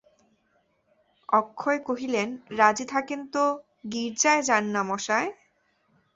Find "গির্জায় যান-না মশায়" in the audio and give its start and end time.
3.91-5.29